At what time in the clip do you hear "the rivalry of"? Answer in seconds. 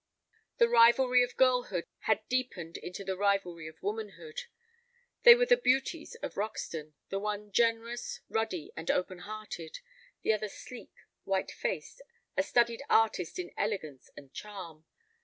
0.57-1.37, 3.03-3.83